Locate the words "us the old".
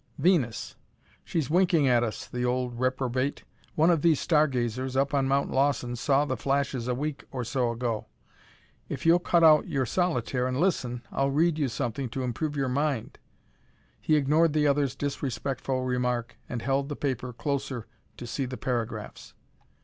2.01-2.79